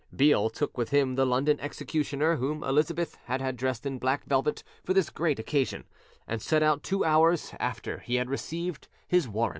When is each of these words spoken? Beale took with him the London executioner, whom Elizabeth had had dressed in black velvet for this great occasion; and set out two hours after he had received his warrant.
Beale 0.15 0.49
took 0.49 0.79
with 0.79 0.89
him 0.89 1.13
the 1.13 1.27
London 1.27 1.59
executioner, 1.59 2.37
whom 2.37 2.63
Elizabeth 2.63 3.19
had 3.25 3.39
had 3.39 3.55
dressed 3.55 3.85
in 3.85 3.99
black 3.99 4.25
velvet 4.25 4.63
for 4.83 4.95
this 4.95 5.11
great 5.11 5.37
occasion; 5.37 5.83
and 6.27 6.41
set 6.41 6.63
out 6.63 6.81
two 6.81 7.05
hours 7.05 7.51
after 7.59 7.99
he 7.99 8.15
had 8.15 8.27
received 8.27 8.87
his 9.07 9.27
warrant. 9.27 9.49